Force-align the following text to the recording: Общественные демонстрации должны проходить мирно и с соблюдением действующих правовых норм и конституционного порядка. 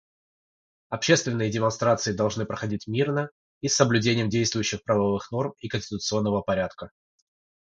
Общественные 0.89 1.51
демонстрации 1.51 2.11
должны 2.11 2.47
проходить 2.47 2.87
мирно 2.87 3.29
и 3.61 3.67
с 3.67 3.75
соблюдением 3.75 4.29
действующих 4.29 4.81
правовых 4.81 5.29
норм 5.31 5.53
и 5.59 5.67
конституционного 5.69 6.41
порядка. 6.41 6.89